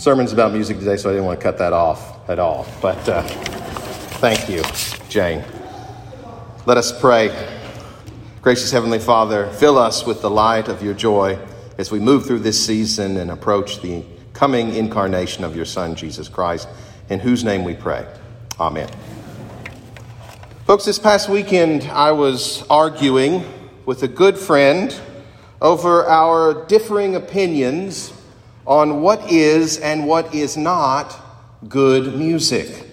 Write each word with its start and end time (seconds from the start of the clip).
sermon's 0.00 0.32
about 0.32 0.50
music 0.50 0.78
today, 0.78 0.96
so 0.96 1.10
I 1.10 1.12
didn't 1.12 1.26
want 1.26 1.38
to 1.38 1.42
cut 1.42 1.58
that 1.58 1.74
off 1.74 2.26
at 2.26 2.38
all. 2.38 2.66
But 2.80 3.06
uh, 3.06 3.20
thank 4.16 4.48
you, 4.48 4.62
Jane. 5.10 5.44
Let 6.64 6.78
us 6.78 6.98
pray. 6.98 7.28
Gracious 8.40 8.70
Heavenly 8.70 8.98
Father, 8.98 9.50
fill 9.50 9.76
us 9.76 10.06
with 10.06 10.22
the 10.22 10.30
light 10.30 10.68
of 10.68 10.82
your 10.82 10.94
joy 10.94 11.38
as 11.76 11.90
we 11.90 12.00
move 12.00 12.24
through 12.24 12.38
this 12.38 12.64
season 12.64 13.18
and 13.18 13.30
approach 13.30 13.82
the 13.82 14.02
coming 14.32 14.74
incarnation 14.74 15.44
of 15.44 15.54
your 15.54 15.66
Son, 15.66 15.94
Jesus 15.94 16.30
Christ, 16.30 16.66
in 17.10 17.20
whose 17.20 17.44
name 17.44 17.62
we 17.62 17.74
pray. 17.74 18.06
Amen. 18.58 18.88
Folks, 20.64 20.86
this 20.86 20.98
past 20.98 21.28
weekend 21.28 21.82
I 21.82 22.12
was 22.12 22.66
arguing 22.70 23.44
with 23.84 24.02
a 24.02 24.08
good 24.08 24.38
friend 24.38 24.98
over 25.60 26.06
our 26.06 26.64
differing 26.68 27.16
opinions 27.16 28.14
on 28.66 29.02
what 29.02 29.30
is 29.30 29.78
and 29.78 30.06
what 30.06 30.34
is 30.34 30.56
not 30.56 31.18
good 31.68 32.14
music. 32.14 32.86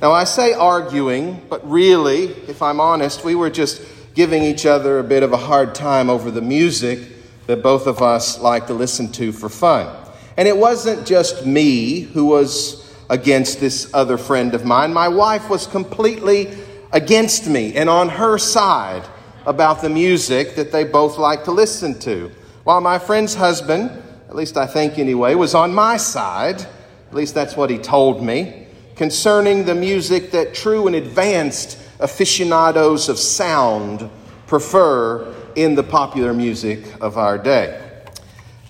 Now, 0.00 0.12
I 0.12 0.24
say 0.24 0.52
arguing, 0.52 1.40
but 1.48 1.68
really, 1.68 2.24
if 2.24 2.60
I'm 2.62 2.80
honest, 2.80 3.24
we 3.24 3.34
were 3.34 3.50
just 3.50 3.80
giving 4.14 4.42
each 4.42 4.66
other 4.66 4.98
a 4.98 5.04
bit 5.04 5.22
of 5.22 5.32
a 5.32 5.36
hard 5.36 5.74
time 5.74 6.10
over 6.10 6.30
the 6.30 6.42
music 6.42 7.00
that 7.46 7.62
both 7.62 7.86
of 7.86 8.02
us 8.02 8.38
like 8.38 8.66
to 8.66 8.74
listen 8.74 9.10
to 9.12 9.32
for 9.32 9.48
fun. 9.48 9.94
And 10.36 10.48
it 10.48 10.56
wasn't 10.56 11.06
just 11.06 11.46
me 11.46 12.00
who 12.00 12.26
was 12.26 12.92
against 13.10 13.60
this 13.60 13.92
other 13.94 14.18
friend 14.18 14.54
of 14.54 14.64
mine. 14.64 14.92
My 14.92 15.08
wife 15.08 15.48
was 15.48 15.66
completely 15.66 16.48
against 16.92 17.48
me 17.48 17.74
and 17.74 17.88
on 17.88 18.08
her 18.08 18.38
side 18.38 19.04
about 19.46 19.82
the 19.82 19.90
music 19.90 20.54
that 20.56 20.72
they 20.72 20.84
both 20.84 21.18
like 21.18 21.44
to 21.44 21.50
listen 21.50 21.98
to. 22.00 22.30
While 22.64 22.80
my 22.80 22.98
friend's 22.98 23.34
husband, 23.34 23.90
at 24.34 24.38
least 24.38 24.56
I 24.56 24.66
think 24.66 24.98
anyway, 24.98 25.36
was 25.36 25.54
on 25.54 25.72
my 25.72 25.96
side, 25.96 26.60
at 26.60 27.14
least 27.14 27.34
that's 27.34 27.56
what 27.56 27.70
he 27.70 27.78
told 27.78 28.20
me, 28.20 28.66
concerning 28.96 29.64
the 29.64 29.76
music 29.76 30.32
that 30.32 30.54
true 30.54 30.88
and 30.88 30.96
advanced 30.96 31.78
aficionados 32.00 33.08
of 33.08 33.16
sound 33.16 34.10
prefer 34.48 35.32
in 35.54 35.76
the 35.76 35.84
popular 35.84 36.34
music 36.34 36.84
of 37.00 37.16
our 37.16 37.38
day. 37.38 37.80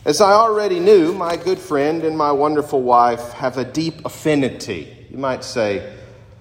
As 0.04 0.20
I 0.20 0.32
already 0.32 0.80
knew, 0.80 1.14
my 1.14 1.34
good 1.34 1.58
friend 1.58 2.04
and 2.04 2.14
my 2.14 2.30
wonderful 2.30 2.82
wife 2.82 3.32
have 3.32 3.56
a 3.56 3.64
deep 3.64 4.04
affinity, 4.04 5.06
you 5.10 5.16
might 5.16 5.42
say 5.42 5.94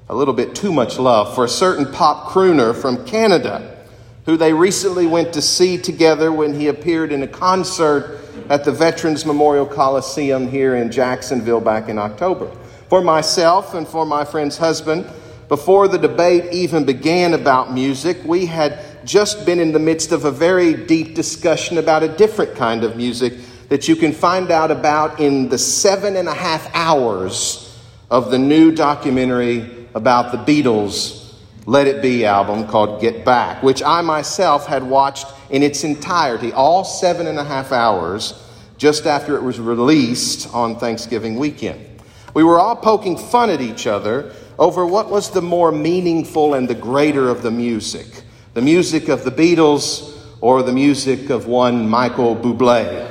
a 0.09 0.13
little 0.13 0.33
bit 0.33 0.53
too 0.53 0.73
much 0.73 0.99
love, 0.99 1.33
for 1.33 1.45
a 1.45 1.49
certain 1.49 1.89
pop 1.93 2.29
crooner 2.29 2.75
from 2.75 3.05
Canada 3.05 3.85
who 4.25 4.35
they 4.35 4.51
recently 4.51 5.07
went 5.07 5.31
to 5.31 5.41
see 5.41 5.77
together 5.77 6.29
when 6.29 6.53
he 6.53 6.67
appeared 6.67 7.13
in 7.13 7.23
a 7.23 7.27
concert 7.27 8.19
at 8.49 8.63
the 8.63 8.71
Veterans 8.71 9.25
Memorial 9.25 9.65
Coliseum 9.65 10.47
here 10.47 10.75
in 10.75 10.91
Jacksonville 10.91 11.61
back 11.61 11.89
in 11.89 11.97
October. 11.97 12.51
For 12.89 13.01
myself 13.01 13.73
and 13.73 13.87
for 13.87 14.05
my 14.05 14.25
friend's 14.25 14.57
husband, 14.57 15.07
before 15.49 15.87
the 15.87 15.97
debate 15.97 16.51
even 16.53 16.85
began 16.85 17.33
about 17.33 17.73
music, 17.73 18.17
we 18.25 18.45
had 18.45 18.79
just 19.05 19.45
been 19.45 19.59
in 19.59 19.71
the 19.71 19.79
midst 19.79 20.11
of 20.11 20.25
a 20.25 20.31
very 20.31 20.73
deep 20.73 21.15
discussion 21.15 21.77
about 21.77 22.03
a 22.03 22.07
different 22.07 22.55
kind 22.55 22.83
of 22.83 22.95
music 22.95 23.33
that 23.69 23.87
you 23.87 23.95
can 23.95 24.11
find 24.11 24.51
out 24.51 24.71
about 24.71 25.19
in 25.19 25.49
the 25.49 25.57
seven 25.57 26.15
and 26.15 26.27
a 26.27 26.33
half 26.33 26.69
hours 26.75 27.79
of 28.09 28.31
the 28.31 28.37
new 28.37 28.71
documentary 28.71 29.87
about 29.95 30.31
the 30.31 30.37
Beatles 30.37 31.22
let 31.65 31.87
It 31.87 32.01
Be 32.01 32.25
album 32.25 32.67
called 32.67 33.01
Get 33.01 33.23
Back, 33.23 33.63
which 33.63 33.81
I 33.81 34.01
myself 34.01 34.65
had 34.65 34.83
watched 34.83 35.27
in 35.49 35.63
its 35.63 35.83
entirety, 35.83 36.51
all 36.51 36.83
seven 36.83 37.27
and 37.27 37.39
a 37.39 37.43
half 37.43 37.71
hours, 37.71 38.33
just 38.77 39.05
after 39.05 39.35
it 39.35 39.43
was 39.43 39.59
released 39.59 40.53
on 40.53 40.77
Thanksgiving 40.77 41.37
weekend. 41.37 41.85
We 42.33 42.43
were 42.43 42.59
all 42.59 42.75
poking 42.75 43.17
fun 43.17 43.49
at 43.49 43.61
each 43.61 43.87
other 43.87 44.33
over 44.59 44.85
what 44.85 45.09
was 45.09 45.31
the 45.31 45.41
more 45.41 45.71
meaningful 45.71 46.53
and 46.53 46.67
the 46.67 46.75
greater 46.75 47.29
of 47.29 47.41
the 47.43 47.51
music 47.51 48.23
the 48.53 48.61
music 48.61 49.09
of 49.09 49.23
the 49.23 49.31
Beatles 49.31 50.15
or 50.39 50.61
the 50.61 50.71
music 50.71 51.31
of 51.31 51.47
one 51.47 51.89
Michael 51.89 52.35
Bublé. 52.35 53.09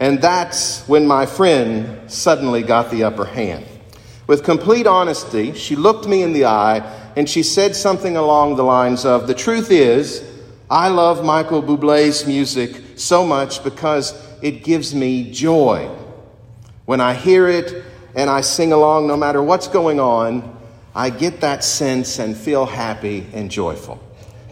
And 0.00 0.22
that's 0.22 0.88
when 0.88 1.06
my 1.06 1.26
friend 1.26 2.10
suddenly 2.10 2.62
got 2.62 2.90
the 2.90 3.04
upper 3.04 3.26
hand. 3.26 3.66
With 4.26 4.44
complete 4.44 4.86
honesty, 4.86 5.52
she 5.52 5.76
looked 5.76 6.08
me 6.08 6.22
in 6.22 6.32
the 6.32 6.46
eye 6.46 6.78
and 7.18 7.28
she 7.28 7.42
said 7.42 7.74
something 7.74 8.16
along 8.16 8.54
the 8.54 8.62
lines 8.62 9.04
of 9.04 9.26
The 9.26 9.34
truth 9.34 9.72
is, 9.72 10.22
I 10.70 10.86
love 10.86 11.24
Michael 11.24 11.60
Bublé's 11.60 12.24
music 12.28 12.80
so 12.94 13.26
much 13.26 13.64
because 13.64 14.14
it 14.40 14.62
gives 14.62 14.94
me 14.94 15.28
joy. 15.32 15.90
When 16.84 17.00
I 17.00 17.14
hear 17.14 17.48
it 17.48 17.84
and 18.14 18.30
I 18.30 18.42
sing 18.42 18.72
along, 18.72 19.08
no 19.08 19.16
matter 19.16 19.42
what's 19.42 19.66
going 19.66 19.98
on, 19.98 20.56
I 20.94 21.10
get 21.10 21.40
that 21.40 21.64
sense 21.64 22.20
and 22.20 22.36
feel 22.36 22.66
happy 22.66 23.26
and 23.32 23.50
joyful. 23.50 24.00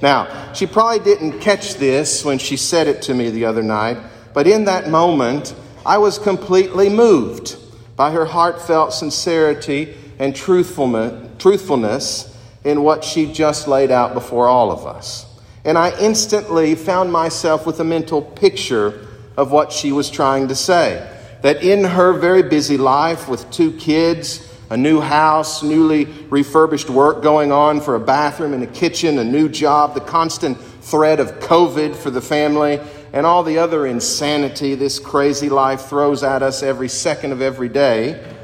Now, 0.02 0.52
she 0.52 0.66
probably 0.66 0.98
didn't 1.04 1.38
catch 1.38 1.74
this 1.74 2.24
when 2.24 2.38
she 2.38 2.56
said 2.56 2.88
it 2.88 3.00
to 3.02 3.14
me 3.14 3.30
the 3.30 3.44
other 3.44 3.62
night, 3.62 3.96
but 4.34 4.48
in 4.48 4.64
that 4.64 4.90
moment, 4.90 5.54
I 5.86 5.98
was 5.98 6.18
completely 6.18 6.88
moved 6.88 7.58
by 7.94 8.10
her 8.10 8.24
heartfelt 8.24 8.92
sincerity 8.92 9.96
and 10.18 10.34
truthfulness 10.34 12.32
in 12.66 12.82
what 12.82 13.04
she 13.04 13.32
just 13.32 13.68
laid 13.68 13.92
out 13.92 14.12
before 14.12 14.48
all 14.48 14.72
of 14.72 14.86
us. 14.86 15.24
And 15.64 15.78
I 15.78 15.96
instantly 16.00 16.74
found 16.74 17.12
myself 17.12 17.64
with 17.64 17.78
a 17.78 17.84
mental 17.84 18.20
picture 18.20 19.06
of 19.36 19.52
what 19.52 19.70
she 19.70 19.92
was 19.92 20.10
trying 20.10 20.48
to 20.48 20.56
say. 20.56 21.08
That 21.42 21.62
in 21.62 21.84
her 21.84 22.12
very 22.12 22.42
busy 22.42 22.76
life 22.76 23.28
with 23.28 23.48
two 23.52 23.70
kids, 23.72 24.52
a 24.68 24.76
new 24.76 25.00
house, 25.00 25.62
newly 25.62 26.06
refurbished 26.28 26.90
work 26.90 27.22
going 27.22 27.52
on 27.52 27.80
for 27.80 27.94
a 27.94 28.00
bathroom 28.00 28.52
and 28.52 28.64
a 28.64 28.66
kitchen, 28.66 29.20
a 29.20 29.24
new 29.24 29.48
job, 29.48 29.94
the 29.94 30.00
constant 30.00 30.58
threat 30.60 31.20
of 31.20 31.38
COVID 31.38 31.94
for 31.94 32.10
the 32.10 32.20
family, 32.20 32.80
and 33.12 33.24
all 33.24 33.44
the 33.44 33.58
other 33.58 33.86
insanity 33.86 34.74
this 34.74 34.98
crazy 34.98 35.48
life 35.48 35.82
throws 35.82 36.24
at 36.24 36.42
us 36.42 36.64
every 36.64 36.88
second 36.88 37.30
of 37.30 37.40
every 37.40 37.68
day 37.68 38.35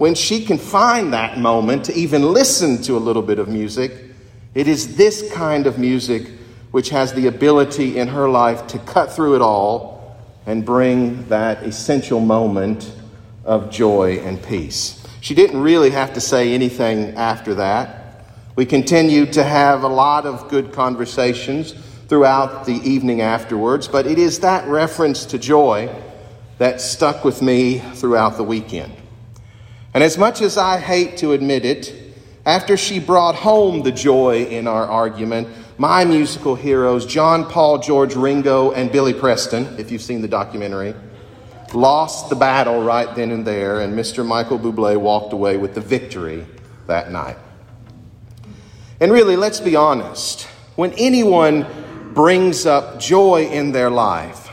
when 0.00 0.14
she 0.14 0.42
can 0.42 0.56
find 0.56 1.12
that 1.12 1.36
moment 1.38 1.84
to 1.84 1.92
even 1.92 2.22
listen 2.22 2.80
to 2.80 2.96
a 2.96 2.98
little 2.98 3.20
bit 3.20 3.38
of 3.38 3.48
music, 3.48 3.92
it 4.54 4.66
is 4.66 4.96
this 4.96 5.30
kind 5.30 5.66
of 5.66 5.78
music 5.78 6.26
which 6.70 6.88
has 6.88 7.12
the 7.12 7.26
ability 7.26 7.98
in 7.98 8.08
her 8.08 8.26
life 8.26 8.66
to 8.66 8.78
cut 8.78 9.12
through 9.12 9.36
it 9.36 9.42
all 9.42 10.16
and 10.46 10.64
bring 10.64 11.28
that 11.28 11.62
essential 11.64 12.18
moment 12.18 12.90
of 13.44 13.70
joy 13.70 14.18
and 14.20 14.42
peace. 14.42 15.06
She 15.20 15.34
didn't 15.34 15.60
really 15.60 15.90
have 15.90 16.14
to 16.14 16.20
say 16.22 16.54
anything 16.54 17.14
after 17.16 17.56
that. 17.56 18.24
We 18.56 18.64
continued 18.64 19.34
to 19.34 19.44
have 19.44 19.82
a 19.82 19.88
lot 19.88 20.24
of 20.24 20.48
good 20.48 20.72
conversations 20.72 21.74
throughout 22.08 22.64
the 22.64 22.80
evening 22.88 23.20
afterwards, 23.20 23.86
but 23.86 24.06
it 24.06 24.18
is 24.18 24.40
that 24.40 24.66
reference 24.66 25.26
to 25.26 25.38
joy 25.38 25.94
that 26.56 26.80
stuck 26.80 27.22
with 27.22 27.42
me 27.42 27.80
throughout 27.80 28.38
the 28.38 28.44
weekend. 28.44 28.94
And 29.92 30.04
as 30.04 30.16
much 30.16 30.40
as 30.40 30.56
I 30.56 30.78
hate 30.78 31.16
to 31.18 31.32
admit 31.32 31.64
it, 31.64 31.94
after 32.46 32.76
she 32.76 33.00
brought 33.00 33.34
home 33.34 33.82
the 33.82 33.92
joy 33.92 34.44
in 34.44 34.66
our 34.66 34.86
argument, 34.86 35.48
my 35.78 36.04
musical 36.04 36.54
heroes, 36.54 37.06
John 37.06 37.44
Paul, 37.44 37.78
George 37.78 38.14
Ringo, 38.14 38.72
and 38.72 38.92
Billy 38.92 39.14
Preston, 39.14 39.78
if 39.78 39.90
you've 39.90 40.02
seen 40.02 40.22
the 40.22 40.28
documentary, 40.28 40.94
lost 41.74 42.28
the 42.28 42.36
battle 42.36 42.82
right 42.82 43.14
then 43.14 43.30
and 43.30 43.46
there, 43.46 43.80
and 43.80 43.94
Mr. 43.98 44.26
Michael 44.26 44.58
Bublé 44.58 44.96
walked 44.96 45.32
away 45.32 45.56
with 45.56 45.74
the 45.74 45.80
victory 45.80 46.46
that 46.86 47.10
night. 47.10 47.36
And 49.00 49.10
really, 49.10 49.36
let's 49.36 49.60
be 49.60 49.76
honest. 49.76 50.42
When 50.76 50.92
anyone 50.92 51.66
brings 52.14 52.66
up 52.66 53.00
joy 53.00 53.46
in 53.46 53.72
their 53.72 53.90
life, 53.90 54.50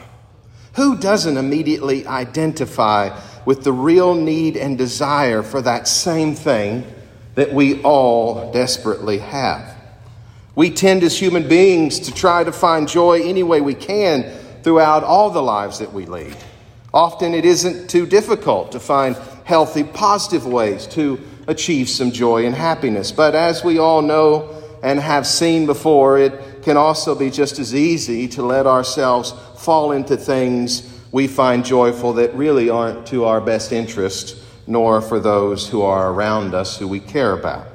who 0.76 0.98
doesn't 0.98 1.38
immediately 1.38 2.06
identify 2.06 3.18
with 3.48 3.64
the 3.64 3.72
real 3.72 4.14
need 4.14 4.58
and 4.58 4.78
desire 4.78 5.42
for 5.42 5.62
that 5.62 5.88
same 5.88 6.36
thing 6.36 6.86
that 7.36 7.54
we 7.54 7.82
all 7.82 8.52
desperately 8.52 9.20
have. 9.20 9.74
We 10.54 10.70
tend 10.70 11.02
as 11.02 11.18
human 11.18 11.48
beings 11.48 12.02
to 12.02 12.14
try 12.14 12.44
to 12.44 12.52
find 12.52 12.90
joy 12.90 13.22
any 13.24 13.44
way 13.44 13.62
we 13.62 13.74
can 13.74 14.24
throughout 14.64 15.06
all 15.06 15.30
the 15.30 15.42
lives 15.42 15.80
that 15.80 15.94
we 15.94 16.06
lead. 16.06 16.36
Often 16.94 17.36
it 17.36 17.46
isn't 17.46 17.90
too 17.90 18.06
difficult 18.06 18.74
to 18.74 18.82
find 18.82 19.16
healthy, 19.46 19.86
positive 19.86 20.46
ways 20.46 20.86
to 20.88 21.18
achieve 21.48 21.88
some 21.88 22.12
joy 22.12 22.46
and 22.46 22.54
happiness. 22.54 23.14
But 23.14 23.34
as 23.34 23.64
we 23.64 23.78
all 23.78 24.02
know 24.02 24.62
and 24.84 25.00
have 25.00 25.26
seen 25.26 25.66
before, 25.66 26.20
it 26.20 26.64
can 26.64 26.76
also 26.76 27.16
be 27.16 27.30
just 27.30 27.60
as 27.60 27.74
easy 27.74 28.28
to 28.28 28.44
let 28.44 28.68
ourselves 28.68 29.34
fall 29.56 29.94
into 29.94 30.18
things 30.18 30.97
we 31.12 31.28
find 31.28 31.64
joyful 31.66 32.14
that 32.14 32.34
really 32.36 32.70
aren't 32.70 33.08
to 33.08 33.26
our 33.26 33.42
best 33.42 33.72
interest, 33.72 34.38
nor 34.66 35.02
for 35.02 35.20
those 35.20 35.68
who 35.68 35.82
are 35.82 36.12
around 36.12 36.54
us 36.54 36.78
who 36.78 36.88
we 36.88 37.00
care 37.00 37.34
about. 37.34 37.68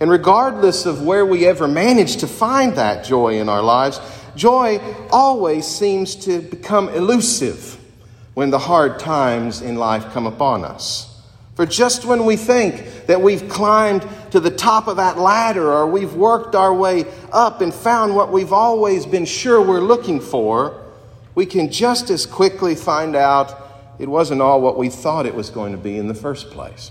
And 0.00 0.10
regardless 0.10 0.86
of 0.86 1.02
where 1.02 1.26
we 1.26 1.46
ever 1.46 1.66
manage 1.66 2.18
to 2.18 2.26
find 2.26 2.76
that 2.76 3.04
joy 3.04 3.40
in 3.40 3.48
our 3.48 3.62
lives, 3.62 4.00
joy 4.36 4.80
always 5.10 5.66
seems 5.66 6.14
to 6.16 6.40
become 6.40 6.88
elusive 6.90 7.76
when 8.34 8.50
the 8.50 8.58
hard 8.58 9.00
times 9.00 9.62
in 9.62 9.76
life 9.76 10.12
come 10.12 10.26
upon 10.26 10.64
us. 10.64 11.04
For 11.56 11.66
just 11.66 12.04
when 12.04 12.24
we 12.24 12.36
think 12.36 13.06
that 13.06 13.20
we've 13.20 13.48
climbed 13.48 14.06
to 14.30 14.38
the 14.38 14.50
top 14.50 14.86
of 14.86 14.98
that 14.98 15.18
ladder 15.18 15.72
or 15.72 15.88
we've 15.88 16.14
worked 16.14 16.54
our 16.54 16.72
way 16.72 17.04
up 17.32 17.60
and 17.60 17.74
found 17.74 18.14
what 18.14 18.30
we've 18.30 18.52
always 18.52 19.06
been 19.06 19.24
sure 19.24 19.60
we're 19.60 19.80
looking 19.80 20.20
for, 20.20 20.80
we 21.38 21.46
can 21.46 21.70
just 21.70 22.10
as 22.10 22.26
quickly 22.26 22.74
find 22.74 23.14
out 23.14 23.94
it 24.00 24.08
wasn't 24.08 24.42
all 24.42 24.60
what 24.60 24.76
we 24.76 24.88
thought 24.88 25.24
it 25.24 25.36
was 25.36 25.50
going 25.50 25.70
to 25.70 25.78
be 25.78 25.96
in 25.96 26.08
the 26.08 26.14
first 26.14 26.50
place. 26.50 26.90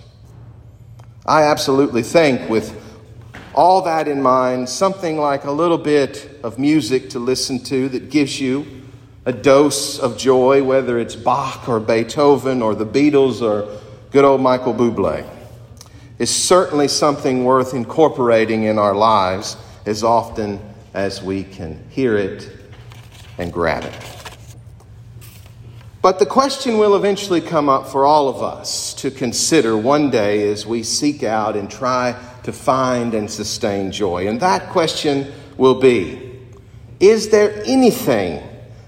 I 1.25 1.43
absolutely 1.43 2.01
think, 2.01 2.49
with 2.49 2.73
all 3.53 3.81
that 3.81 4.07
in 4.07 4.21
mind, 4.21 4.69
something 4.69 5.17
like 5.17 5.43
a 5.43 5.51
little 5.51 5.77
bit 5.77 6.39
of 6.43 6.57
music 6.57 7.09
to 7.09 7.19
listen 7.19 7.61
to 7.65 7.89
that 7.89 8.09
gives 8.09 8.39
you 8.39 8.65
a 9.25 9.33
dose 9.33 9.99
of 9.99 10.17
joy, 10.17 10.63
whether 10.63 10.97
it's 10.97 11.17
Bach 11.17 11.67
or 11.67 11.81
Beethoven 11.81 12.61
or 12.61 12.73
the 12.73 12.85
Beatles 12.85 13.41
or 13.41 13.81
good 14.11 14.23
old 14.23 14.39
Michael 14.39 14.73
Bublé, 14.73 15.29
is 16.19 16.33
certainly 16.33 16.87
something 16.87 17.43
worth 17.43 17.73
incorporating 17.73 18.63
in 18.63 18.79
our 18.79 18.95
lives 18.95 19.57
as 19.85 20.05
often 20.05 20.57
as 20.93 21.21
we 21.21 21.43
can 21.43 21.85
hear 21.89 22.15
it 22.15 22.49
and 23.37 23.51
grab 23.51 23.83
it. 23.83 24.26
But 26.07 26.19
the 26.19 26.25
question 26.25 26.77
will 26.77 26.95
eventually 26.95 27.41
come 27.41 27.67
up 27.67 27.89
for 27.89 28.05
all 28.05 28.29
of 28.29 28.41
us 28.41 28.93
to 28.93 29.11
consider 29.11 29.75
one 29.75 30.09
day 30.09 30.49
as 30.49 30.65
we 30.65 30.81
seek 30.81 31.21
out 31.21 31.57
and 31.57 31.69
try 31.69 32.15
to 32.43 32.53
find 32.53 33.13
and 33.13 33.29
sustain 33.29 33.91
joy. 33.91 34.25
And 34.29 34.39
that 34.39 34.69
question 34.69 35.29
will 35.57 35.81
be 35.81 36.39
Is 37.01 37.27
there 37.27 37.61
anything 37.65 38.41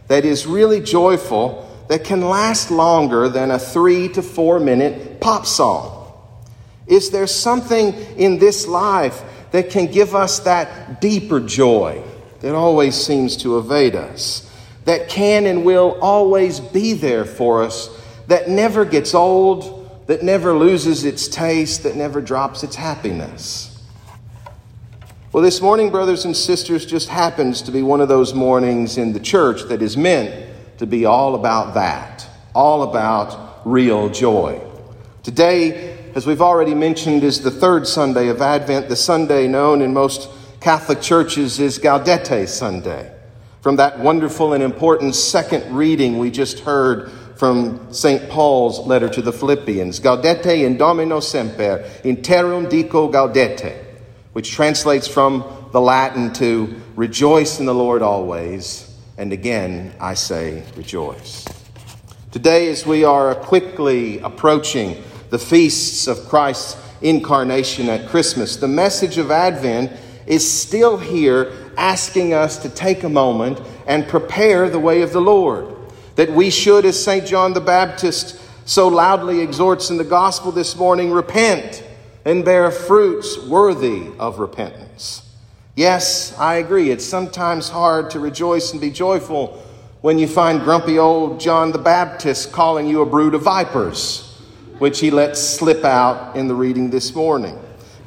that 0.07 0.24
is 0.24 0.48
really 0.48 0.80
joyful 0.80 1.69
that 1.89 2.06
can 2.06 2.21
last 2.21 2.71
longer 2.71 3.27
than 3.27 3.51
a 3.51 3.60
three 3.60 4.07
to 4.13 4.21
four 4.21 4.62
minute 4.62 5.19
pop 5.19 5.45
song? 5.45 6.13
Is 6.88 7.12
there 7.12 7.27
something 7.27 7.95
in 8.16 8.39
this 8.39 8.66
life 8.66 9.21
that 9.51 9.71
can 9.71 9.88
give 9.88 10.16
us 10.16 10.39
that 10.39 11.01
deeper 11.01 11.42
joy 11.42 12.01
that 12.39 12.56
always 12.56 12.95
seems 12.95 13.36
to 13.44 13.57
evade 13.57 13.98
us? 13.98 14.49
That 14.89 15.07
can 15.07 15.45
and 15.45 15.63
will 15.63 16.00
always 16.01 16.59
be 16.59 16.94
there 16.94 17.24
for 17.24 17.62
us, 17.62 17.95
that 18.25 18.50
never 18.50 18.83
gets 18.83 19.13
old, 19.13 20.03
that 20.07 20.24
never 20.24 20.57
loses 20.57 21.06
its 21.06 21.27
taste, 21.27 21.83
that 21.83 21.95
never 21.95 22.19
drops 22.19 22.63
its 22.63 22.75
happiness. 22.75 23.86
Well, 25.31 25.44
this 25.44 25.62
morning, 25.62 25.91
brothers 25.91 26.25
and 26.25 26.36
sisters, 26.36 26.88
just 26.88 27.07
happens 27.07 27.62
to 27.62 27.71
be 27.71 27.83
one 27.83 28.01
of 28.01 28.07
those 28.07 28.33
mornings 28.33 28.97
in 28.97 29.13
the 29.13 29.19
church 29.19 29.62
that 29.65 29.83
is 29.83 29.95
meant 29.95 30.50
to 30.80 30.88
be 30.88 31.06
all 31.06 31.35
about 31.35 31.75
that, 31.75 32.27
all 32.56 32.81
about 32.81 33.62
real 33.65 34.09
joy. 34.09 34.59
Today, 35.21 36.00
as 36.15 36.25
we've 36.25 36.42
already 36.42 36.74
mentioned, 36.74 37.24
is 37.24 37.44
the 37.44 37.51
third 37.51 37.85
Sunday 37.85 38.30
of 38.30 38.42
Advent, 38.42 38.89
the 38.89 38.95
Sunday 38.95 39.47
known 39.47 39.83
in 39.83 39.94
most 39.94 40.31
Catholic 40.59 41.00
churches 41.00 41.59
as 41.59 41.77
Gaudete 41.77 42.47
Sunday 42.47 43.19
from 43.61 43.75
that 43.75 44.00
wonderful 44.00 44.53
and 44.53 44.63
important 44.63 45.15
second 45.15 45.75
reading 45.75 46.17
we 46.17 46.31
just 46.31 46.59
heard 46.59 47.11
from 47.35 47.94
St. 47.94 48.29
Paul's 48.29 48.79
letter 48.79 49.09
to 49.09 49.21
the 49.21 49.33
Philippians 49.33 50.00
Gaudete 50.00 50.65
in 50.65 50.77
Domino 50.77 51.19
semper, 51.19 51.85
iterum 52.03 52.69
dico 52.69 53.11
gaudete, 53.11 53.83
which 54.33 54.51
translates 54.51 55.07
from 55.07 55.44
the 55.71 55.81
Latin 55.81 56.33
to 56.33 56.81
rejoice 56.95 57.59
in 57.59 57.65
the 57.65 57.73
Lord 57.73 58.01
always. 58.01 58.85
And 59.17 59.33
again, 59.33 59.94
I 60.00 60.13
say 60.13 60.63
rejoice. 60.75 61.45
Today, 62.31 62.69
as 62.69 62.85
we 62.85 63.03
are 63.03 63.35
quickly 63.35 64.19
approaching 64.19 65.03
the 65.29 65.39
feasts 65.39 66.07
of 66.07 66.27
Christ's 66.27 66.77
incarnation 67.01 67.89
at 67.89 68.07
Christmas, 68.09 68.56
the 68.56 68.67
message 68.67 69.17
of 69.17 69.31
Advent 69.31 69.91
is 70.27 70.50
still 70.50 70.97
here 70.97 71.51
asking 71.80 72.34
us 72.34 72.58
to 72.58 72.70
take 72.70 73.04
a 73.04 73.10
moment 73.10 73.60
and 73.88 74.08
prepare 74.08 74.70
the 74.70 74.78
way 74.78 75.02
of 75.02 75.14
the 75.14 75.22
Lord. 75.22 75.76
That 76.16 76.31
we 76.31 76.50
should, 76.50 76.86
as 76.86 77.02
St. 77.02 77.26
John 77.26 77.54
the 77.54 77.62
Baptist 77.62 78.40
so 78.66 78.90
loudly 78.90 79.40
exhorts 79.40 79.90
in 79.90 79.98
the 79.98 80.04
gospel 80.04 80.52
this 80.52 80.76
morning, 80.76 81.12
repent 81.12 81.84
and 82.26 82.44
bear 82.44 82.70
fruits 82.70 83.38
worthy 83.48 84.12
of 84.20 84.40
repentance. 84.40 85.24
Yes, 85.76 86.38
I 86.38 86.56
agree. 86.56 86.92
It's 86.92 87.06
sometimes 87.06 87.70
hard 87.70 88.12
to 88.12 88.20
rejoice 88.20 88.74
and 88.74 88.81
be 88.81 88.92
joyful 88.92 89.64
when 90.02 90.20
you 90.20 90.28
find 90.28 90.62
grumpy 90.62 91.00
old 91.00 91.40
John 91.40 91.72
the 91.72 91.78
Baptist 91.78 92.52
calling 92.52 92.88
you 92.88 93.02
a 93.02 93.06
brood 93.06 93.34
of 93.34 93.44
vipers, 93.44 94.38
which 94.80 95.00
he 95.00 95.12
lets 95.12 95.42
slip 95.42 95.86
out 95.86 96.36
in 96.36 96.50
the 96.50 96.56
reading 96.56 96.90
this 96.90 97.16
morning. 97.16 97.58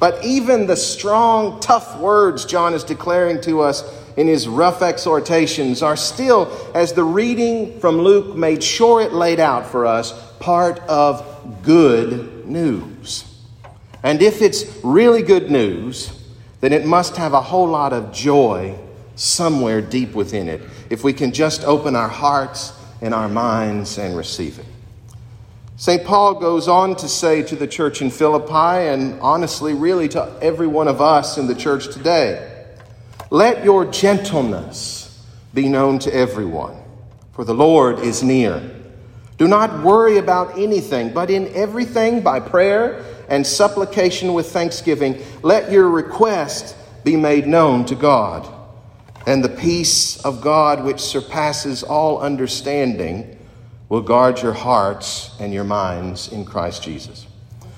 But 0.03 0.25
even 0.25 0.67
the 0.67 0.75
strong, 0.75 1.61
tough 1.61 1.97
words 1.97 2.43
John 2.43 2.73
is 2.73 2.83
declaring 2.83 3.39
to 3.43 3.61
us 3.61 3.89
in 4.17 4.27
his 4.27 4.49
rough 4.49 4.81
exhortations 4.81 5.81
are 5.81 5.95
still, 5.95 6.51
as 6.75 6.91
the 6.91 7.05
reading 7.05 7.79
from 7.79 7.99
Luke 7.99 8.35
made 8.35 8.61
sure 8.61 9.01
it 9.01 9.13
laid 9.13 9.39
out 9.39 9.65
for 9.65 9.85
us, 9.85 10.11
part 10.39 10.79
of 10.89 11.63
good 11.63 12.45
news. 12.45 13.23
And 14.03 14.21
if 14.21 14.41
it's 14.41 14.65
really 14.83 15.21
good 15.21 15.49
news, 15.49 16.11
then 16.59 16.73
it 16.73 16.85
must 16.85 17.15
have 17.15 17.31
a 17.31 17.39
whole 17.39 17.69
lot 17.69 17.93
of 17.93 18.11
joy 18.11 18.77
somewhere 19.15 19.79
deep 19.79 20.15
within 20.15 20.49
it 20.49 20.59
if 20.89 21.05
we 21.05 21.13
can 21.13 21.31
just 21.31 21.63
open 21.63 21.95
our 21.95 22.09
hearts 22.09 22.73
and 23.01 23.13
our 23.13 23.29
minds 23.29 23.97
and 23.97 24.17
receive 24.17 24.59
it. 24.59 24.65
St. 25.83 26.05
Paul 26.05 26.35
goes 26.35 26.69
on 26.69 26.95
to 26.95 27.09
say 27.09 27.43
to 27.43 27.57
the 27.57 27.67
church 27.67 28.01
in 28.01 28.09
Philippi, 28.09 28.87
and 28.87 29.19
honestly, 29.19 29.73
really 29.73 30.07
to 30.07 30.33
every 30.41 30.65
one 30.65 30.87
of 30.87 31.01
us 31.01 31.37
in 31.37 31.45
the 31.45 31.53
church 31.53 31.93
today, 31.93 32.69
let 33.29 33.65
your 33.65 33.83
gentleness 33.83 35.21
be 35.53 35.67
known 35.67 35.99
to 35.99 36.15
everyone, 36.15 36.77
for 37.33 37.43
the 37.43 37.53
Lord 37.53 37.99
is 37.99 38.23
near. 38.23 38.63
Do 39.37 39.45
not 39.45 39.83
worry 39.83 40.19
about 40.19 40.57
anything, 40.57 41.13
but 41.13 41.29
in 41.29 41.53
everything, 41.53 42.21
by 42.21 42.39
prayer 42.39 43.03
and 43.27 43.45
supplication 43.45 44.33
with 44.33 44.53
thanksgiving, 44.53 45.21
let 45.41 45.69
your 45.69 45.89
request 45.89 46.77
be 47.03 47.17
made 47.17 47.45
known 47.45 47.83
to 47.87 47.95
God. 47.95 48.49
And 49.27 49.43
the 49.43 49.49
peace 49.49 50.17
of 50.23 50.39
God, 50.39 50.85
which 50.85 51.01
surpasses 51.01 51.83
all 51.83 52.19
understanding, 52.19 53.32
will 53.93 54.01
guard 54.01 54.41
your 54.41 54.53
hearts 54.53 55.29
and 55.39 55.53
your 55.53 55.63
minds 55.63 56.31
in 56.31 56.43
Christ 56.43 56.81
Jesus. 56.81 57.27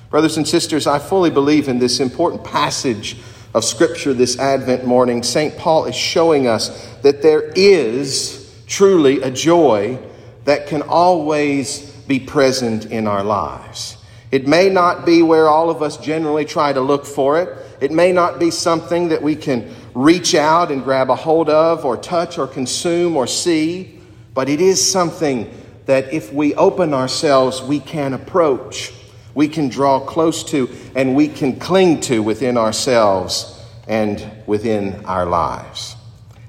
Brothers 0.09 0.37
and 0.37 0.47
sisters, 0.47 0.87
I 0.87 0.97
fully 0.97 1.29
believe 1.29 1.67
in 1.67 1.77
this 1.77 1.99
important 1.99 2.41
passage 2.41 3.17
of 3.53 3.65
Scripture 3.65 4.13
this 4.13 4.39
Advent 4.39 4.85
morning. 4.85 5.23
St. 5.23 5.57
Paul 5.57 5.83
is 5.83 5.93
showing 5.93 6.47
us 6.47 6.87
that 7.01 7.21
there 7.21 7.51
is 7.57 8.49
truly 8.65 9.23
a 9.23 9.29
joy 9.29 9.99
that 10.45 10.67
can 10.67 10.83
always 10.83 11.91
be 12.07 12.21
present 12.21 12.85
in 12.85 13.07
our 13.07 13.21
lives. 13.21 13.97
It 14.31 14.47
may 14.47 14.69
not 14.69 15.05
be 15.05 15.21
where 15.21 15.49
all 15.49 15.69
of 15.69 15.81
us 15.81 15.97
generally 15.97 16.45
try 16.45 16.71
to 16.71 16.79
look 16.79 17.05
for 17.05 17.41
it. 17.41 17.57
It 17.81 17.91
may 17.91 18.13
not 18.13 18.39
be 18.39 18.51
something 18.51 19.09
that 19.09 19.21
we 19.21 19.35
can 19.35 19.69
reach 19.93 20.33
out 20.33 20.71
and 20.71 20.81
grab 20.81 21.09
a 21.09 21.15
hold 21.17 21.49
of 21.49 21.83
or 21.83 21.97
touch 21.97 22.37
or 22.37 22.47
consume 22.47 23.17
or 23.17 23.27
see, 23.27 23.99
but 24.33 24.47
it 24.47 24.61
is 24.61 24.79
something 24.89 25.51
that 25.85 26.13
if 26.13 26.33
we 26.33 26.55
open 26.55 26.93
ourselves, 26.93 27.61
we 27.61 27.79
can 27.79 28.13
approach, 28.13 28.93
we 29.33 29.47
can 29.47 29.69
draw 29.69 29.99
close 29.99 30.43
to, 30.45 30.69
and 30.95 31.15
we 31.15 31.27
can 31.27 31.59
cling 31.59 32.01
to 32.01 32.21
within 32.21 32.57
ourselves 32.57 33.63
and 33.87 34.25
within 34.47 35.05
our 35.05 35.25
lives. 35.25 35.95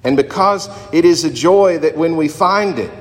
And 0.05 0.17
because 0.17 0.69
it 0.93 1.05
is 1.05 1.25
a 1.25 1.31
joy 1.31 1.79
that 1.79 1.97
when 1.97 2.17
we 2.17 2.29
find 2.29 2.79
it, 2.79 2.93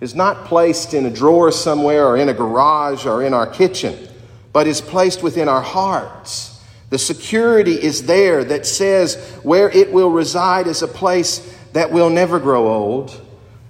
is 0.00 0.14
not 0.14 0.44
placed 0.44 0.94
in 0.94 1.06
a 1.06 1.10
drawer 1.10 1.50
somewhere 1.50 2.06
or 2.06 2.16
in 2.16 2.28
a 2.28 2.34
garage 2.34 3.04
or 3.04 3.24
in 3.24 3.34
our 3.34 3.46
kitchen, 3.46 4.08
but 4.52 4.66
is 4.66 4.80
placed 4.80 5.22
within 5.22 5.48
our 5.48 5.60
hearts. 5.60 6.64
The 6.90 6.98
security 6.98 7.74
is 7.74 8.06
there 8.06 8.44
that 8.44 8.64
says 8.64 9.16
where 9.42 9.68
it 9.70 9.92
will 9.92 10.10
reside 10.10 10.66
is 10.66 10.82
a 10.82 10.88
place 10.88 11.54
that 11.72 11.90
will 11.90 12.10
never 12.10 12.38
grow 12.38 12.68
old 12.68 13.27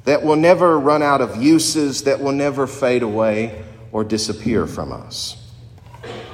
that 0.09 0.23
will 0.23 0.37
never 0.37 0.79
run 0.79 1.03
out 1.03 1.21
of 1.21 1.37
uses, 1.37 2.05
that 2.05 2.19
will 2.19 2.33
never 2.33 2.67
fade 2.67 3.03
away 3.03 3.62
or 3.93 4.03
disappear 4.03 4.67
from 4.67 4.91
us. 4.91 5.37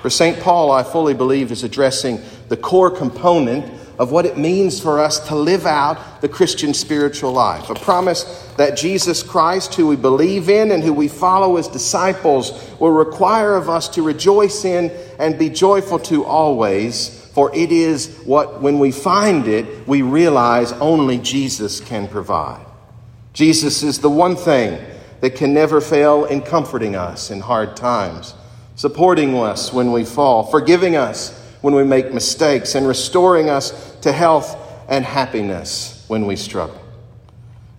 For 0.00 0.08
St. 0.08 0.38
Paul, 0.38 0.70
I 0.70 0.84
fully 0.84 1.12
believe, 1.12 1.50
is 1.50 1.64
addressing 1.64 2.20
the 2.48 2.56
core 2.56 2.88
component 2.88 3.64
of 3.98 4.12
what 4.12 4.26
it 4.26 4.38
means 4.38 4.80
for 4.80 5.00
us 5.00 5.18
to 5.26 5.34
live 5.34 5.66
out 5.66 6.20
the 6.20 6.28
Christian 6.28 6.72
spiritual 6.72 7.32
life. 7.32 7.68
A 7.68 7.74
promise 7.74 8.22
that 8.58 8.76
Jesus 8.76 9.24
Christ, 9.24 9.74
who 9.74 9.88
we 9.88 9.96
believe 9.96 10.48
in 10.48 10.70
and 10.70 10.80
who 10.80 10.92
we 10.92 11.08
follow 11.08 11.56
as 11.56 11.66
disciples, 11.66 12.70
will 12.78 12.92
require 12.92 13.56
of 13.56 13.68
us 13.68 13.88
to 13.88 14.02
rejoice 14.02 14.64
in 14.64 14.92
and 15.18 15.36
be 15.36 15.48
joyful 15.48 15.98
to 15.98 16.24
always. 16.24 17.28
For 17.34 17.52
it 17.52 17.72
is 17.72 18.20
what, 18.24 18.62
when 18.62 18.78
we 18.78 18.92
find 18.92 19.48
it, 19.48 19.88
we 19.88 20.02
realize 20.02 20.70
only 20.74 21.18
Jesus 21.18 21.80
can 21.80 22.06
provide. 22.06 22.63
Jesus 23.34 23.82
is 23.82 23.98
the 23.98 24.08
one 24.08 24.36
thing 24.36 24.80
that 25.20 25.34
can 25.34 25.52
never 25.52 25.80
fail 25.80 26.24
in 26.24 26.40
comforting 26.40 26.94
us 26.94 27.32
in 27.32 27.40
hard 27.40 27.76
times, 27.76 28.34
supporting 28.76 29.36
us 29.36 29.72
when 29.72 29.90
we 29.90 30.04
fall, 30.04 30.44
forgiving 30.44 30.96
us 30.96 31.38
when 31.60 31.74
we 31.74 31.82
make 31.82 32.14
mistakes, 32.14 32.76
and 32.76 32.86
restoring 32.86 33.50
us 33.50 33.96
to 34.02 34.12
health 34.12 34.56
and 34.88 35.04
happiness 35.04 36.04
when 36.08 36.26
we 36.26 36.36
struggle. 36.36 36.80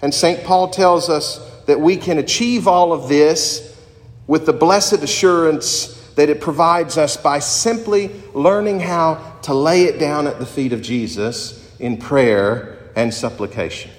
And 0.01 0.13
St. 0.13 0.43
Paul 0.43 0.69
tells 0.69 1.09
us 1.09 1.39
that 1.67 1.79
we 1.79 1.95
can 1.95 2.17
achieve 2.17 2.67
all 2.67 2.91
of 2.91 3.07
this 3.07 3.79
with 4.27 4.45
the 4.45 4.53
blessed 4.53 5.03
assurance 5.03 5.93
that 6.15 6.29
it 6.29 6.41
provides 6.41 6.97
us 6.97 7.15
by 7.15 7.39
simply 7.39 8.11
learning 8.33 8.81
how 8.81 9.37
to 9.43 9.53
lay 9.53 9.83
it 9.83 9.99
down 9.99 10.27
at 10.27 10.39
the 10.39 10.45
feet 10.45 10.73
of 10.73 10.81
Jesus 10.81 11.73
in 11.79 11.95
prayer 11.97 12.77
and 12.95 13.13
supplication. 13.13 13.91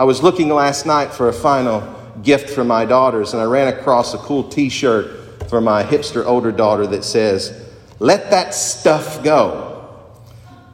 I 0.00 0.04
was 0.04 0.22
looking 0.22 0.48
last 0.48 0.86
night 0.86 1.12
for 1.12 1.28
a 1.28 1.32
final 1.32 1.82
gift 2.22 2.50
for 2.50 2.62
my 2.62 2.84
daughters, 2.84 3.32
and 3.32 3.42
I 3.42 3.46
ran 3.46 3.66
across 3.66 4.14
a 4.14 4.18
cool 4.18 4.44
t 4.44 4.68
shirt 4.68 5.50
for 5.50 5.60
my 5.60 5.82
hipster 5.82 6.24
older 6.24 6.52
daughter 6.52 6.86
that 6.86 7.02
says, 7.02 7.68
Let 7.98 8.30
that 8.30 8.54
stuff 8.54 9.24
go. 9.24 9.88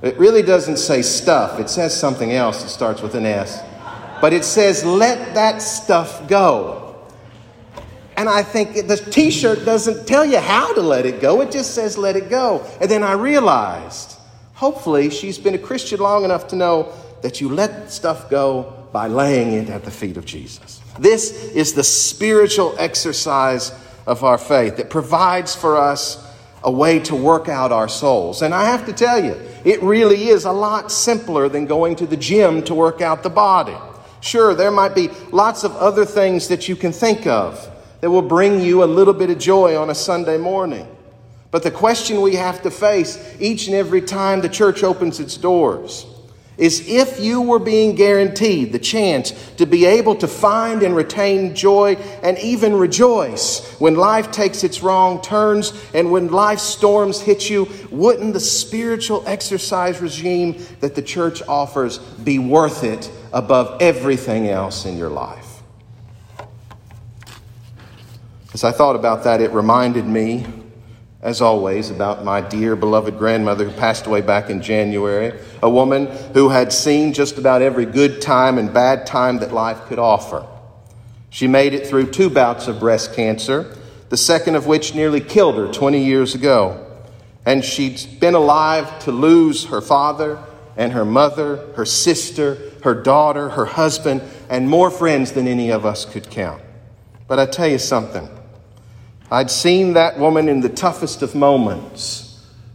It 0.02 0.19
really 0.19 0.43
doesn't 0.43 0.76
say 0.76 1.00
stuff, 1.00 1.59
it 1.59 1.71
says 1.71 1.99
something 1.99 2.33
else 2.33 2.62
that 2.62 2.69
starts 2.69 3.00
with 3.00 3.14
an 3.14 3.25
S. 3.25 3.62
But 4.21 4.35
it 4.35 4.45
says, 4.45 4.85
Let 4.85 5.35
that 5.35 5.62
stuff 5.62 6.28
go. 6.28 6.95
And 8.19 8.28
I 8.28 8.43
think 8.43 8.87
the 8.87 8.99
t 8.99 9.31
shirt 9.31 9.64
doesn't 9.64 10.07
tell 10.07 10.26
you 10.26 10.38
how 10.38 10.75
to 10.75 10.83
let 10.83 11.07
it 11.07 11.23
go, 11.23 11.40
it 11.40 11.50
just 11.50 11.75
says 11.75 11.97
let 11.97 12.14
it 12.14 12.28
go. 12.28 12.62
And 12.78 12.90
then 12.90 13.02
I 13.02 13.14
realized, 13.14 14.19
hopefully, 14.52 15.09
she's 15.09 15.38
been 15.38 15.54
a 15.54 15.59
Christian 15.59 16.00
long 16.00 16.26
enough 16.26 16.47
to 16.49 16.57
know 16.57 16.93
that 17.23 17.40
you 17.40 17.49
let 17.49 17.90
stuff 17.90 18.28
go 18.28 18.84
by 18.95 19.09
laying 19.09 19.51
it 19.55 19.69
at 19.71 19.83
the 19.83 19.91
feet 19.91 20.17
of 20.17 20.25
Jesus. 20.25 20.81
This 21.01 21.53
is 21.53 21.73
the 21.73 21.83
spiritual 21.83 22.77
exercise 22.79 23.73
of 24.07 24.23
our 24.23 24.39
faith 24.39 24.77
that 24.77 24.89
provides 24.89 25.53
for 25.53 25.77
us 25.77 26.25
a 26.63 26.71
way 26.71 27.01
to 27.01 27.17
work 27.17 27.49
out 27.49 27.73
our 27.73 27.89
souls. 27.89 28.41
And 28.41 28.55
I 28.55 28.67
have 28.67 28.87
to 28.87 28.93
tell 28.93 29.23
you, 29.23 29.33
it 29.65 29.83
really 29.83 30.29
is 30.29 30.45
a 30.45 30.53
lot 30.53 30.93
simpler 30.93 31.49
than 31.49 31.67
going 31.67 31.97
to 31.97 32.07
the 32.07 32.17
gym 32.17 32.63
to 32.63 32.75
work 32.75 33.01
out 33.01 33.25
the 33.25 33.31
body. 33.31 33.77
Sure, 34.21 34.55
there 34.55 34.71
might 34.71 34.95
be 34.95 35.09
lots 35.33 35.65
of 35.65 35.75
other 35.75 36.05
things 36.05 36.47
that 36.47 36.69
you 36.69 36.77
can 36.77 36.93
think 36.93 37.27
of 37.27 37.69
that 38.01 38.11
will 38.11 38.23
bring 38.23 38.61
you 38.61 38.85
a 38.85 38.87
little 38.87 39.13
bit 39.13 39.29
of 39.29 39.41
joy 39.41 39.77
on 39.77 39.91
a 39.91 39.95
Sunday 39.95 40.39
morning. 40.39 40.87
But 41.51 41.65
the 41.65 41.73
question 41.73 42.23
we 42.23 42.37
have 42.37 42.63
to 42.63 42.71
face 42.71 43.19
each 43.41 43.67
and 43.67 43.75
every 43.75 44.03
time 44.03 44.41
the 44.41 44.49
church 44.49 44.85
opens 44.85 45.19
its 45.19 45.37
doors 45.37 46.07
is 46.56 46.88
if 46.88 47.18
you 47.20 47.42
were 47.42 47.58
being 47.58 47.94
guaranteed 47.94 48.73
the 48.73 48.78
chance 48.78 49.32
to 49.56 49.66
be 49.66 49.84
able 49.84 50.14
to 50.16 50.28
find 50.28 50.82
and 50.82 50.94
retain 50.94 51.54
joy 51.54 51.94
and 52.23 52.38
even 52.38 52.75
rejoice 52.75 53.76
when 53.80 53.94
life 53.94 54.30
takes 54.30 54.62
its 54.62 54.82
wrong 54.82 55.20
turns 55.20 55.73
and 55.94 56.11
when 56.11 56.28
life's 56.28 56.62
storms 56.62 57.20
hit 57.20 57.50
you, 57.50 57.68
wouldn't 57.90 58.32
the 58.32 58.40
spiritual 58.40 59.25
exercise 59.26 60.00
regime 60.00 60.64
that 60.80 60.94
the 60.94 61.02
church 61.02 61.42
offers 61.49 61.99
be 61.99 62.38
worth 62.38 62.84
it 62.84 63.11
above 63.32 63.80
everything 63.80 64.49
else 64.49 64.84
in 64.84 64.96
your 64.96 65.11
life? 65.11 65.62
As 68.52 68.62
I 68.62 68.70
thought 68.70 68.94
about 68.94 69.25
that, 69.25 69.40
it 69.40 69.50
reminded 69.50 70.06
me, 70.06 70.46
as 71.25 71.40
always, 71.40 71.88
about 71.88 72.23
my 72.23 72.43
dear 72.43 72.76
beloved 72.76 73.16
grandmother 73.16 73.64
who 73.64 73.73
passed 73.73 74.07
away 74.07 74.21
back 74.21 74.50
in 74.50 74.61
January, 74.61 75.33
a 75.62 75.71
woman 75.71 76.07
who 76.35 76.50
had 76.50 76.71
seen 76.71 77.14
just 77.14 77.38
about 77.38 77.62
every 77.62 77.87
good 77.87 78.21
time 78.21 78.59
and 78.59 78.75
bad 78.75 79.07
time 79.07 79.38
that 79.38 79.50
life 79.50 79.81
could 79.87 79.99
offer. 79.99 80.47
She 81.31 81.49
made 81.49 81.73
it 81.73 81.87
through 81.87 82.11
two 82.11 82.28
bouts 82.28 82.69
of 82.69 82.78
breast 82.78 83.14
cancer, 83.14 83.75
the 84.11 84.19
second 84.19 84.54
of 84.54 84.66
which 84.66 84.95
nearly 84.95 85.23
killed 85.23 85.57
her 85.57 85.73
20 85.73 86.04
years 86.04 86.35
ago. 86.35 86.87
And 87.47 87.64
she'd 87.64 88.21
been 88.21 88.35
alive 88.35 88.99
to 89.00 89.11
lose 89.11 89.64
her 89.64 89.81
father 89.81 90.38
and 90.76 90.93
her 90.93 91.07
mother, 91.07 91.57
her 91.75 91.87
sister, 91.87 92.59
her 92.83 92.95
daughter, 92.95 93.49
her 93.49 93.64
husband, 93.64 94.21
and 94.50 94.69
more 94.69 94.90
friends 94.90 95.33
than 95.33 95.49
any 95.49 95.71
of 95.71 95.87
us 95.87 96.04
could 96.04 96.28
count. 96.28 96.61
But 97.26 97.38
I 97.38 97.47
tell 97.47 97.69
you 97.69 97.78
something. 97.78 98.28
I'd 99.31 99.50
seen 99.50 99.95
that 99.95 100.19
woman 100.19 100.49
in 100.49 100.61
the 100.61 100.69
toughest 100.69 101.23
of 101.23 101.35
moments 101.35 102.25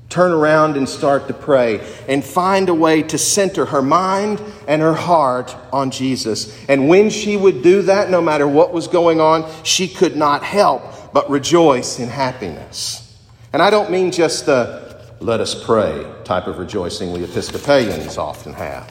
turn 0.10 0.32
around 0.32 0.75
and 0.75 0.89
start 0.89 1.27
to 1.27 1.34
pray 1.34 1.79
and 2.08 2.24
find 2.24 2.68
a 2.68 2.74
way 2.74 3.03
to 3.03 3.18
center 3.18 3.65
her 3.65 3.82
mind 3.82 4.41
and 4.68 4.82
her 4.82 4.96
heart 4.96 5.56
on 5.72 5.91
Jesus. 5.91 6.58
And 6.68 6.89
when 6.89 7.12
she 7.12 7.38
would 7.38 7.62
do 7.62 7.84
that, 7.84 8.10
no 8.10 8.20
matter 8.20 8.48
what 8.48 8.74
was 8.74 8.88
going 8.88 9.22
on, 9.22 9.50
she 9.63 9.88
could 9.88 10.15
not 10.15 10.44
help 10.44 11.13
but 11.13 11.29
rejoice 11.29 12.00
in 12.00 12.10
happiness. 12.10 13.06
And 13.53 13.62
I 13.62 13.70
don't 13.70 13.91
mean 13.91 14.12
just 14.12 14.46
the 14.46 14.89
let 15.22 15.41
us 15.41 15.63
pray 15.65 16.06
type 16.24 16.48
of 16.48 16.60
rejoicing 16.60 17.12
we 17.12 17.24
Episcopalians 17.24 18.18
often 18.18 18.53
have. 18.53 18.89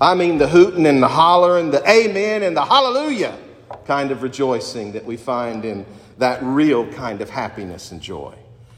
I 0.00 0.14
mean 0.14 0.38
the 0.38 0.48
hooting 0.48 0.86
and 0.86 1.02
the 1.02 1.08
hollering, 1.08 1.70
the 1.70 1.88
amen 1.88 2.42
and 2.42 2.56
the 2.56 2.64
hallelujah 2.64 3.38
kind 3.86 4.10
of 4.10 4.22
rejoicing 4.22 4.92
that 4.92 5.04
we 5.04 5.16
find 5.16 5.64
in 5.64 5.86
that 6.22 6.40
real 6.42 6.86
kind 6.92 7.20
of 7.20 7.28
happiness 7.28 7.90
and 7.90 8.00
joy. 8.00 8.32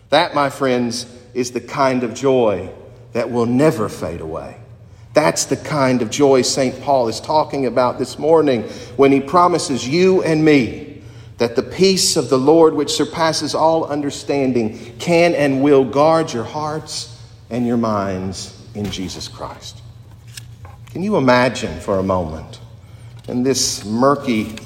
That, 0.08 0.34
my 0.34 0.48
friends, 0.48 1.06
is 1.34 1.50
the 1.50 1.60
kind 1.60 2.02
of 2.02 2.14
joy 2.14 2.70
that 3.12 3.30
will 3.30 3.44
never 3.44 3.90
fade 3.90 4.22
away. 4.22 4.56
That's 5.12 5.44
the 5.44 5.58
kind 5.58 6.00
of 6.00 6.08
joy 6.08 6.40
St. 6.40 6.80
Paul 6.80 7.08
is 7.08 7.20
talking 7.20 7.66
about 7.66 7.98
this 7.98 8.18
morning 8.18 8.62
when 8.96 9.12
he 9.12 9.20
promises 9.20 9.86
you 9.86 10.22
and 10.22 10.42
me 10.42 11.02
that 11.36 11.54
the 11.54 11.62
peace 11.62 12.16
of 12.16 12.30
the 12.30 12.38
Lord, 12.38 12.72
which 12.72 12.92
surpasses 12.92 13.54
all 13.54 13.84
understanding, 13.84 14.96
can 14.98 15.34
and 15.34 15.62
will 15.62 15.84
guard 15.84 16.32
your 16.32 16.44
hearts 16.44 17.20
and 17.50 17.66
your 17.66 17.76
minds 17.76 18.58
in 18.74 18.90
Jesus 18.90 19.28
Christ. 19.28 19.82
Can 20.86 21.02
you 21.02 21.16
imagine 21.16 21.78
for 21.80 21.98
a 21.98 22.02
moment 22.02 22.60
in 23.28 23.42
this 23.42 23.84
murky 23.84 24.56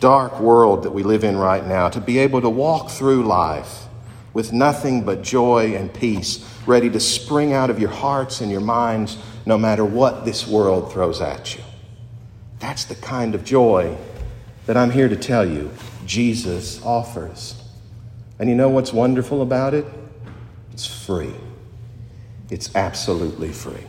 dark 0.00 0.40
world 0.40 0.82
that 0.82 0.90
we 0.90 1.02
live 1.02 1.22
in 1.22 1.36
right 1.36 1.64
now, 1.66 1.88
to 1.88 2.00
be 2.00 2.18
able 2.18 2.40
to 2.40 2.50
walk 2.50 2.90
through 2.90 3.22
life 3.24 3.84
with 4.32 4.52
nothing 4.52 5.04
but 5.04 5.22
joy 5.22 5.74
and 5.76 5.92
peace, 5.92 6.44
ready 6.66 6.88
to 6.90 7.00
spring 7.00 7.52
out 7.52 7.70
of 7.70 7.78
your 7.78 7.90
hearts 7.90 8.40
and 8.40 8.50
your 8.50 8.60
minds 8.60 9.18
no 9.46 9.58
matter 9.58 9.84
what 9.84 10.24
this 10.24 10.46
world 10.46 10.92
throws 10.92 11.20
at 11.20 11.56
you. 11.56 11.62
That's 12.58 12.84
the 12.84 12.94
kind 12.94 13.34
of 13.34 13.44
joy 13.44 13.96
that 14.66 14.76
I'm 14.76 14.90
here 14.90 15.08
to 15.08 15.16
tell 15.16 15.48
you 15.48 15.70
Jesus 16.06 16.82
offers. 16.84 17.60
And 18.38 18.48
you 18.48 18.54
know 18.54 18.68
what's 18.68 18.92
wonderful 18.92 19.42
about 19.42 19.74
it? 19.74 19.84
It's 20.72 20.86
free. 20.86 21.34
It's 22.50 22.74
absolutely 22.74 23.50
free. 23.50 23.86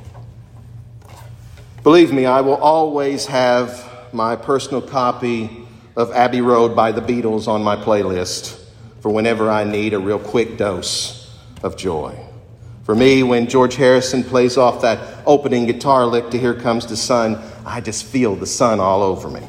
Believe 1.83 2.13
me, 2.13 2.25
I 2.25 2.41
will 2.41 2.55
always 2.55 3.25
have 3.27 3.89
my 4.13 4.35
personal 4.35 4.81
copy 4.81 5.60
of 5.95 6.11
Abbey 6.11 6.41
Road 6.41 6.75
by 6.75 6.91
the 6.91 7.01
Beatles 7.01 7.47
on 7.47 7.63
my 7.63 7.75
playlist 7.75 8.59
for 9.01 9.11
whenever 9.11 9.49
I 9.49 9.63
need 9.63 9.93
a 9.93 9.99
real 9.99 10.19
quick 10.19 10.57
dose 10.57 11.35
of 11.63 11.75
joy. 11.75 12.17
For 12.83 12.95
me, 12.95 13.23
when 13.23 13.47
George 13.47 13.75
Harrison 13.75 14.23
plays 14.23 14.57
off 14.57 14.81
that 14.81 15.23
opening 15.25 15.65
guitar 15.65 16.05
lick 16.05 16.29
to 16.31 16.39
Here 16.39 16.53
Comes 16.53 16.85
the 16.85 16.97
Sun, 16.97 17.41
I 17.65 17.81
just 17.81 18.05
feel 18.05 18.35
the 18.35 18.47
sun 18.47 18.79
all 18.79 19.03
over 19.03 19.29
me. 19.29 19.47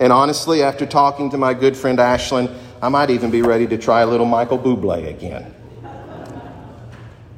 And 0.00 0.12
honestly, 0.12 0.62
after 0.62 0.86
talking 0.86 1.30
to 1.30 1.38
my 1.38 1.54
good 1.54 1.76
friend 1.76 1.98
Ashlyn, 1.98 2.54
I 2.82 2.88
might 2.88 3.10
even 3.10 3.30
be 3.30 3.42
ready 3.42 3.66
to 3.68 3.78
try 3.78 4.00
a 4.00 4.06
little 4.06 4.26
Michael 4.26 4.58
Bublé 4.58 5.08
again. 5.08 5.54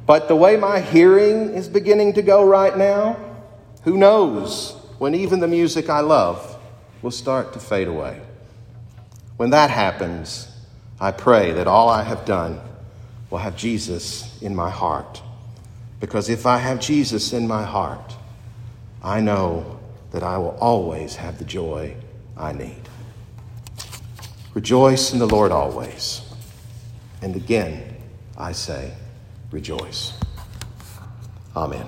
But 0.05 0.27
the 0.27 0.35
way 0.35 0.57
my 0.57 0.79
hearing 0.79 1.53
is 1.53 1.67
beginning 1.67 2.13
to 2.13 2.21
go 2.21 2.45
right 2.45 2.75
now, 2.75 3.19
who 3.83 3.97
knows 3.97 4.75
when 4.97 5.13
even 5.13 5.39
the 5.39 5.47
music 5.47 5.89
I 5.89 5.99
love 5.99 6.57
will 7.01 7.11
start 7.11 7.53
to 7.53 7.59
fade 7.59 7.87
away. 7.87 8.21
When 9.37 9.51
that 9.51 9.69
happens, 9.69 10.47
I 10.99 11.11
pray 11.11 11.51
that 11.53 11.67
all 11.67 11.89
I 11.89 12.03
have 12.03 12.25
done 12.25 12.59
will 13.29 13.37
have 13.37 13.55
Jesus 13.55 14.41
in 14.41 14.55
my 14.55 14.69
heart. 14.69 15.21
Because 15.99 16.29
if 16.29 16.45
I 16.45 16.57
have 16.57 16.79
Jesus 16.79 17.33
in 17.33 17.47
my 17.47 17.63
heart, 17.63 18.15
I 19.03 19.21
know 19.21 19.79
that 20.11 20.23
I 20.23 20.37
will 20.37 20.57
always 20.59 21.15
have 21.15 21.37
the 21.37 21.45
joy 21.45 21.95
I 22.35 22.51
need. 22.53 22.89
Rejoice 24.53 25.13
in 25.13 25.19
the 25.19 25.27
Lord 25.27 25.51
always. 25.51 26.21
And 27.21 27.35
again, 27.35 27.95
I 28.37 28.51
say, 28.51 28.93
rejoice. 29.51 30.13
Amen. 31.55 31.85